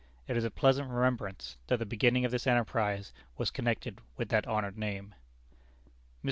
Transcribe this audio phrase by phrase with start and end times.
[0.27, 4.47] It is a pleasant remembrance that the beginning of this enterprise was connected with that
[4.47, 5.11] honored name.
[5.13, 5.89] Mr.